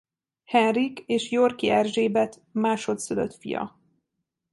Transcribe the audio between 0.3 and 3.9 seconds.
Henrik és Yorki Erzsébet másodszülött fia.